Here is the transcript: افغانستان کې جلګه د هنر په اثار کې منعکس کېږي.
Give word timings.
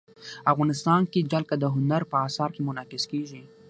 افغانستان 0.51 1.01
کې 1.11 1.27
جلګه 1.31 1.55
د 1.59 1.65
هنر 1.75 2.01
په 2.11 2.17
اثار 2.27 2.49
کې 2.55 2.61
منعکس 2.67 3.03
کېږي. 3.11 3.41